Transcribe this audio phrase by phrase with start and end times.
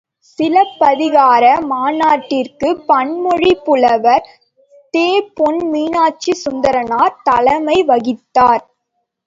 [0.27, 4.25] சிலப்பதிகார மாநாட்டிற்குப் பன்மொழிப் புலவர்
[4.93, 8.63] தெ.பொ.மீனாட்சிசுந்தரனார் தலைமை வகித்தார்.